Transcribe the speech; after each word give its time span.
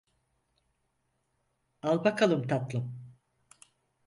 Al 1.81 2.03
bakalım 2.03 2.47
tatlım. 2.47 2.97